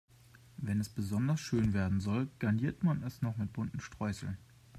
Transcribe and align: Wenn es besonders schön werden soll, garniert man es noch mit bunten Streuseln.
Wenn 0.57 0.79
es 0.79 0.89
besonders 0.89 1.39
schön 1.39 1.73
werden 1.73 1.99
soll, 1.99 2.27
garniert 2.39 2.81
man 2.83 3.03
es 3.03 3.21
noch 3.21 3.37
mit 3.37 3.53
bunten 3.53 3.79
Streuseln. 3.79 4.39